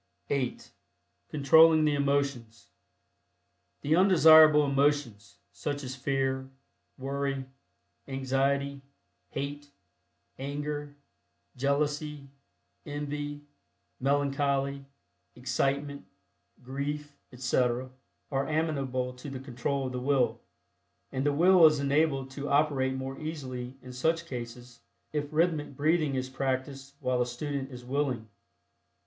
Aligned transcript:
(8) 0.31 0.71
CONTROLLING 1.29 1.85
THE 1.85 1.93
EMOTIONS. 1.93 2.71
The 3.81 3.95
undesirable 3.95 4.65
emotions, 4.65 5.37
such 5.51 5.83
as 5.83 5.95
Fear, 5.95 6.49
Worry, 6.97 7.45
Anxiety, 8.07 8.81
Hate, 9.29 9.69
Anger, 10.39 10.95
Jealousy, 11.55 12.29
Envy, 12.83 13.41
Melancholy, 13.99 14.85
Excitement, 15.35 16.03
Grief, 16.63 17.15
etc., 17.31 17.91
are 18.31 18.47
amenable 18.47 19.13
to 19.13 19.29
the 19.29 19.39
control 19.39 19.85
of 19.85 19.91
the 19.91 19.99
Will, 19.99 20.39
and 21.11 21.23
the 21.27 21.31
Will 21.31 21.63
is 21.67 21.79
enabled 21.79 22.31
to 22.31 22.49
operate 22.49 22.95
more 22.95 23.19
easily 23.21 23.75
in 23.83 23.93
such 23.93 24.25
cases 24.25 24.79
if 25.13 25.31
rhythmic 25.31 25.75
breathing 25.77 26.15
is 26.15 26.27
practiced 26.27 26.95
while 27.01 27.19
the 27.19 27.25
student 27.27 27.69
is 27.69 27.85
"willing." 27.85 28.27